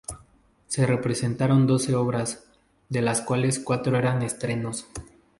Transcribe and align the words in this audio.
Se 0.65 0.87
representaron 0.87 1.67
doce 1.67 1.93
obras, 1.93 2.45
de 2.89 3.03
las 3.03 3.21
cuales 3.21 3.59
cuatro 3.59 3.95
eran 3.99 4.23
estrenos. 4.23 4.87